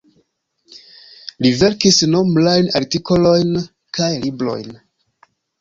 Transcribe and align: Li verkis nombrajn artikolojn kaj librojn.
Li 1.45 1.51
verkis 1.59 2.01
nombrajn 2.15 2.71
artikolojn 2.81 3.55
kaj 3.99 4.11
librojn. 4.25 4.77